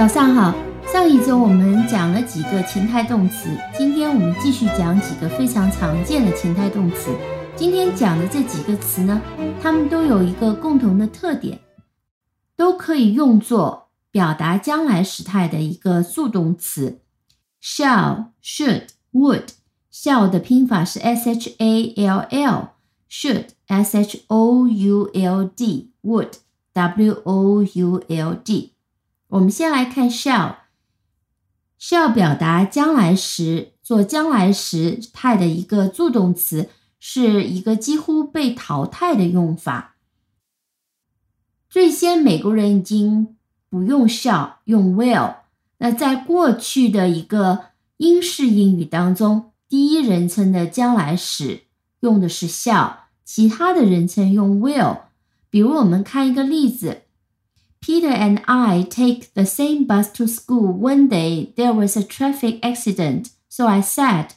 [0.00, 0.54] 早上好，
[0.90, 7.14] 上一周我们讲了几个情态动词，今天我们继续讲几个非常常见的情态动词。
[7.54, 9.20] 今天讲的这几个词呢，
[9.60, 11.60] 它们都有一个共同的特点，
[12.56, 17.02] 都可以用作表达将来时态的一个助动词。
[17.62, 19.48] shall、should、would。
[19.92, 26.32] shall 的拼法是 s h a l l，should s h o u l d，would
[26.72, 28.72] w o u l d。
[29.30, 39.94] 我们先来看 shall，shall 表达将来时做将来时态的一个助动词，是一个几乎被淘汰的用法。
[41.68, 43.36] 最先美国人已经
[43.68, 45.36] 不用 shall，用 will。
[45.78, 47.66] 那在过去的一个
[47.98, 51.62] 英式英语当中，第一人称的将来时
[52.00, 55.02] 用的是 shall，其他的人称用 will。
[55.48, 57.02] 比如我们看一个例子。
[57.79, 60.73] Peter and I take the same bus to school.
[60.73, 64.29] One day there was a traffic accident, so I said,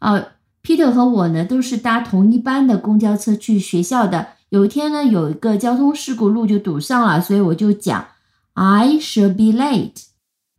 [0.00, 0.28] 哦，
[0.62, 4.28] Peter 和我呢都是搭同一班的公交车去学校的。
[4.50, 8.06] 有一天呢，有一个交通事故，路就堵上了，所以我就讲，
[8.54, 10.04] I shall be late.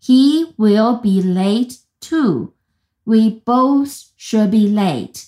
[0.01, 2.53] He will be late too.
[3.03, 5.23] We both shall be late.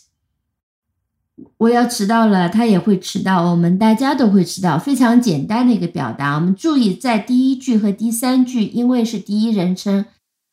[1.58, 6.36] 我要迟到了，他也会迟到，我们大家都会迟到，非常简单的一个表达。
[6.36, 10.06] 我们注意，在第一句和第三句，因为是第一人称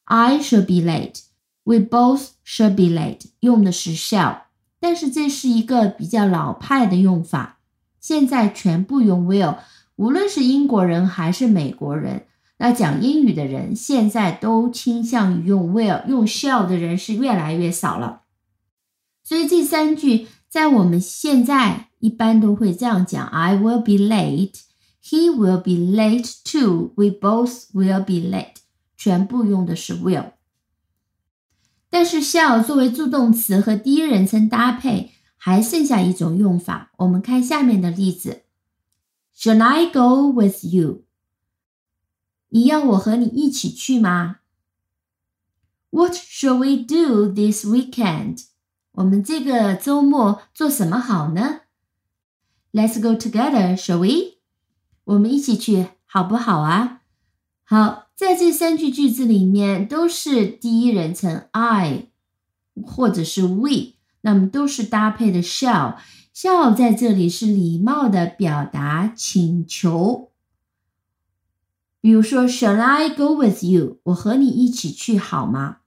[0.03, 4.39] ，I shall be late，we both shall be late，用的是 shall，
[4.81, 7.59] 但是这是一个比较老派的用法，
[8.01, 9.55] 现在全部用 will，
[9.95, 12.25] 无论是英国人还是美国人，
[12.57, 18.23] 那讲英语的人现在都倾向于用 will，用 shall 的人是越来越少了，
[19.23, 20.27] 所以这三句。
[20.53, 24.61] 在我们现在一般都会这样讲：I will be late,
[25.03, 28.57] he will be late too, we both will be late。
[28.95, 30.33] 全部用的是 will。
[31.89, 36.91] 但是 shall 作为助动词和第一人称搭配，还剩下一种用法。
[36.97, 38.43] 我们看下面的例子
[39.35, 41.05] ：Shall I go with you？
[42.49, 44.41] 你要我和你一起去吗
[45.89, 48.52] ？What shall we do this weekend？
[48.93, 51.61] 我们这个周末做什么好呢
[52.71, 54.37] ？Let's go together, shall we？
[55.05, 57.01] 我们一起去好不好啊？
[57.63, 62.09] 好，在这三句句子里面都是第一人称 I
[62.85, 65.95] 或者是 we，那么都是搭配的 shall。
[66.35, 70.31] shall 在这里是礼貌的表达请求，
[71.99, 73.99] 比如说 Shall I go with you？
[74.03, 75.77] 我和你一起去好吗？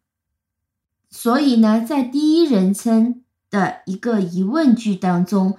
[1.19, 5.57] 所以呢，在第一人称的一个疑问句当中，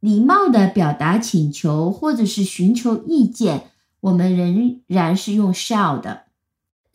[0.00, 3.64] 礼貌的表达请求或者是寻求意见，
[4.00, 6.22] 我们仍然是用 shall 的。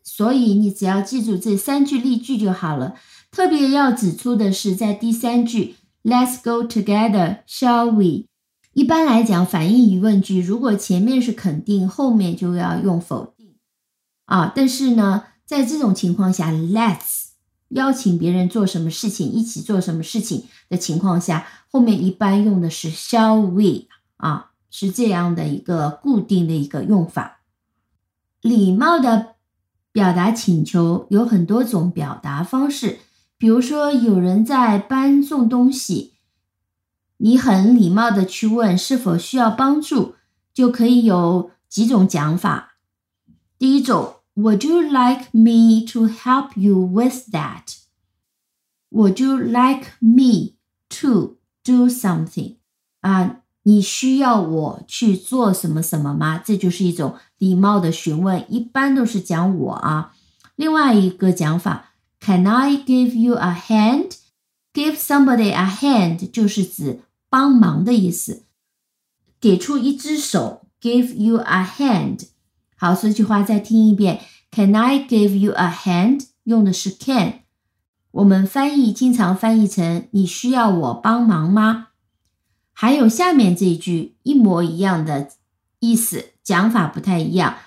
[0.04, 2.96] 所以你只要记住这三句例句就好了。
[3.30, 8.26] 特别要指出的是，在第三句，Let's go together, shall we？
[8.74, 13.54] 一般来讲，反义疑问句如果前面是肯定，后面就要用否定
[14.26, 14.52] 啊。
[14.56, 17.21] 但是呢，在这种情况下，Let's。
[17.72, 23.88] 邀请别人做什么事情，一起做什么事情的情况下，后面一般用的是 shall we
[24.18, 27.42] 啊，是这样的一个固定的一个用法。
[28.42, 29.36] 礼貌的
[29.92, 33.00] 表达请求有很多种表达方式，
[33.38, 36.14] 比如说有人在搬重东西，
[37.18, 40.16] 你很礼貌的去问是否需要帮助，
[40.54, 42.76] 就可以有几种讲法。
[43.58, 44.16] 第一种。
[44.35, 47.79] Would you like me to help you with that?
[48.91, 50.57] Would you like me
[51.01, 52.57] to do something?
[53.01, 56.39] 啊，你需要我去做什么什么吗？
[56.39, 60.13] 这就是一种礼貌的询问，一般都是讲我啊。
[60.55, 64.17] 另外一个讲法，Can I give you a hand?
[64.73, 67.01] Give somebody a hand 就是指
[67.31, 68.45] 帮忙的意思，
[69.41, 72.29] 给出一只手，give you a hand。
[72.82, 74.22] 好，这句话再听一遍。
[74.50, 76.26] Can I give you a hand？
[76.46, 77.42] 用的是 can，
[78.10, 81.90] 我们翻译经常翻译成你需要我帮忙吗？
[82.74, 85.30] 还有下面这一句一模一样的
[85.78, 87.58] 意思，讲法不太一样。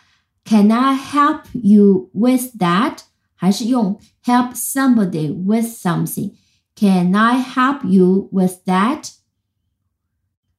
[0.44, 3.02] Can I help you with that？
[3.36, 9.12] 还是用 help somebody with something？Can I help you with that？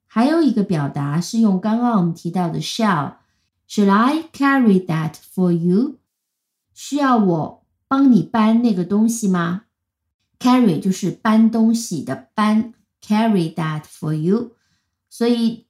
[0.07, 3.15] 还有一个表达是用刚刚我们提到的 shall。
[3.67, 5.97] Should I carry that for you？
[6.73, 9.63] 需要我帮你搬那个东西吗
[10.39, 14.51] ？Carry 就是搬东西的搬，Carry that for you。
[15.09, 15.65] 所以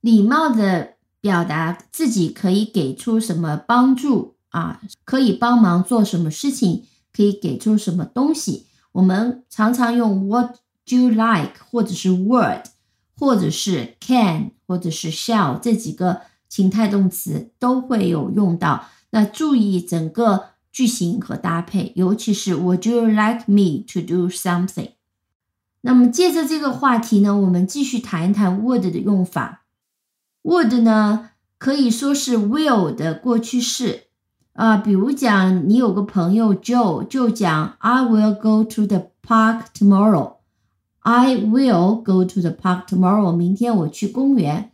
[0.00, 8.66] 礼貌的表达自己可以给出什么帮助啊，可以帮忙做什么事情，可以给出什么东西。
[8.92, 12.64] 我们常常用 What do you like，或者是 Would，
[13.16, 18.84] 或者是 Can，或者是 Shall 这几个情态动词都会有用到。
[19.08, 24.90] 那注意整个句型和搭配，尤其是 Would you like me to do something？
[25.80, 29.62] 那么借着这个话题呢，我们继续谈一谈 Would 的用法。
[30.42, 34.08] Would 呢可以说是 Will 的过去式
[34.52, 40.34] 啊，比如讲你有个朋友 Joe 就讲 I will go to the park tomorrow。
[41.00, 43.32] I will go to the park tomorrow。
[43.32, 44.71] 明天我去公园。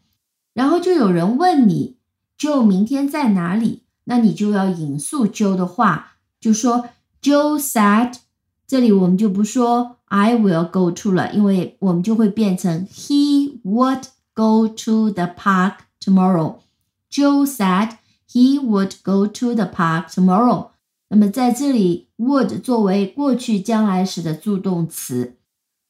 [0.58, 1.98] 然后就有人问你
[2.36, 3.84] Joe 明天在哪里？
[4.06, 6.88] 那你就要引述 Joe 的话，就说
[7.22, 8.14] Joe said，
[8.66, 14.02] 这里我们就不说 I will go to 了，因为我们就会变成 He would
[14.34, 16.56] go to the park tomorrow.
[17.08, 17.90] Joe said
[18.28, 20.70] he would go to the park tomorrow.
[21.08, 25.36] 那么在这里，would 作为过去将来时的助动词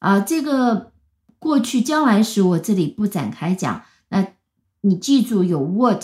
[0.00, 0.92] 啊，这个
[1.38, 3.82] 过去将来时我这里不展开讲。
[4.10, 4.26] 那
[4.82, 6.02] 你记住有 would。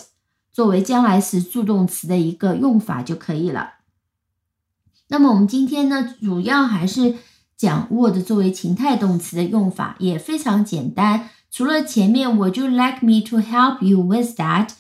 [0.53, 3.73] 作为将来时助动词的一个用法就可以了。
[5.09, 7.17] 那么我们今天呢，主要还是
[7.57, 11.29] 讲 would 作为情态动词的用法，也非常简单。
[11.51, 14.71] 除了前面 Would you like me to help you with that？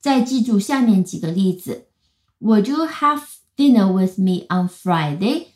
[0.00, 1.86] 再记住下面几个例子
[2.40, 3.22] ：Would you have
[3.56, 5.46] dinner with me on Friday？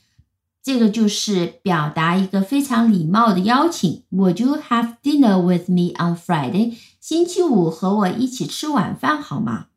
[0.63, 4.03] 这个就是表达一个非常礼貌的邀请。
[4.11, 6.77] Would you have dinner with me on Friday？
[7.01, 9.69] 星期五和我一起吃晚饭好吗？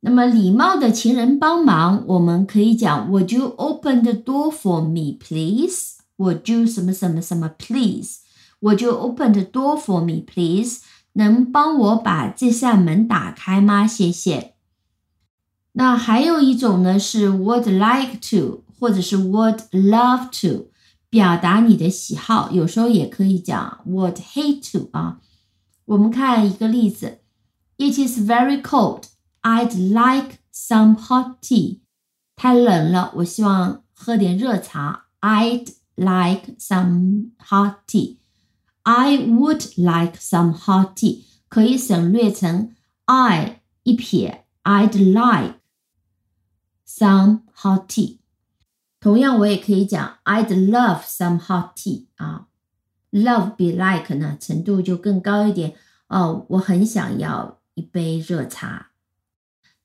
[0.00, 5.94] 那么礼貌的情人帮忙，我们可以讲 Would you open the door for me, please?
[6.18, 10.82] Would you 什么什么什么 please？Would you open the door for me, please？
[11.14, 13.86] 能帮我把这扇门打开吗？
[13.86, 14.54] 谢谢。
[15.72, 18.62] 那还有一种呢是 Would like to。
[18.80, 20.68] 或者是 would love to
[21.08, 25.20] 表达你的喜好，有时候也可以讲 would hate to 啊。
[25.85, 27.19] 我们看一个例子：
[27.77, 29.05] It is very cold.
[29.41, 31.79] I'd like some hot tea.
[32.35, 35.05] 太冷了，我希望喝点热茶。
[35.21, 38.17] I'd like some hot tea.
[38.83, 41.23] I would like some hot tea.
[41.47, 42.75] 可以省略成
[43.05, 45.55] I 一撇，I'd like
[46.87, 48.19] some hot tea.
[48.99, 52.47] 同样，我也可以讲 I'd love some hot tea 啊
[53.14, 55.74] Love be like 呢程度就更高一点
[56.08, 56.44] 哦。
[56.48, 58.88] 我很想要一杯热茶。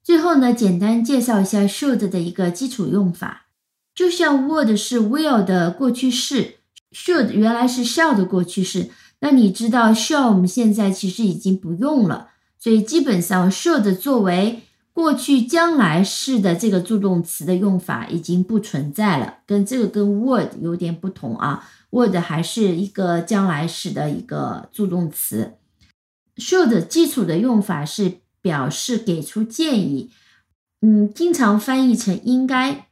[0.02, 3.46] 最后呢，简单介绍一下 should 的一个基础用法。
[3.94, 6.56] 就像 would 是 will 的过去式
[6.92, 8.90] ，should 原来是 shall 的过去式。
[9.20, 14.64] 那你知道 shall 我们现在其实已经不用了，所以基本上 should 作为
[15.00, 21.66] 过去将来式的这个助动词的用法已经不存在了，跟这个跟 would 有点不同啊。
[21.92, 25.54] would 还是一个将来式的一个助动词。
[26.36, 30.12] should 基础的用法是表示给出建议，
[30.82, 32.88] 嗯，经常翻译成应该。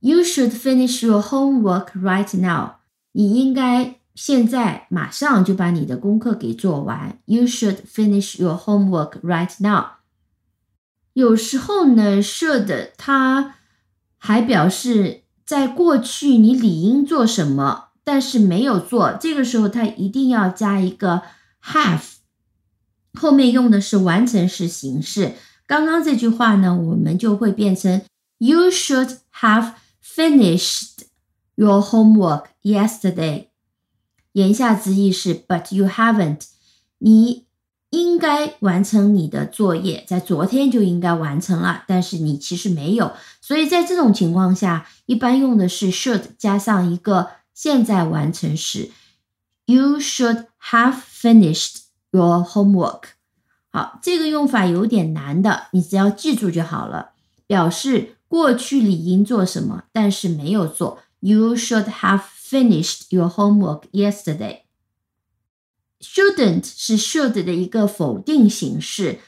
[0.00, 2.76] You should finish your homework right now。
[3.12, 7.18] 你应该现在马上就把你的功课给做完。
[7.26, 9.95] You should finish your homework right now。
[11.16, 13.54] 有时候呢，should 它
[14.18, 21.22] 还表示在过去你理应做什么，但是没有做，这个时候它一定要加一个
[21.64, 22.02] have，
[23.14, 25.32] 后面用的是完成时形式。
[25.66, 28.02] 刚刚这句话呢，我们就会变成
[28.36, 29.72] You should have
[30.04, 31.06] finished
[31.54, 33.46] your homework yesterday。
[34.32, 36.42] 言下之意是，But you haven't，
[36.98, 37.45] 你。
[38.16, 48.90] 应该完成你的作业，在昨天就应该完成了，但是你其实没有，所以在这种情况下，一般用的是 should 加上一个现在完成时。
[49.66, 51.80] You should have finished
[52.10, 53.02] your homework。
[53.70, 57.10] 好，这个用法有点难的，你只要记住就好了，
[57.46, 61.00] 表示过去理应做什么，但是没有做。
[61.20, 64.60] You should have finished your homework yesterday。
[66.00, 69.20] Shouldn't 是 should 的一个否定形式，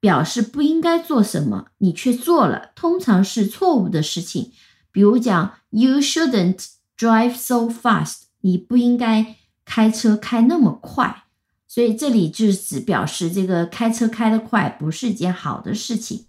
[0.00, 4.52] 表示不应该做什么，你却做了，通常是错误的事情。
[4.90, 6.66] 比如讲，You shouldn't
[6.98, 11.24] drive so fast，你不应该开车开那么快。
[11.68, 16.26] 所以这里就是指表示这个开车开得快不是一件好的事情。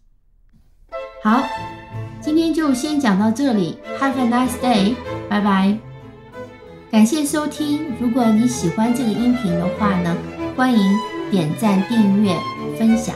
[1.22, 1.44] 好，
[2.22, 4.96] 今天就先讲到这里，Have a nice day，
[5.30, 5.93] 拜拜。
[6.94, 7.88] 感谢收听。
[8.00, 10.16] 如果你喜欢这个音频的话呢，
[10.56, 10.80] 欢迎
[11.32, 12.32] 点赞、订阅、
[12.78, 13.16] 分享。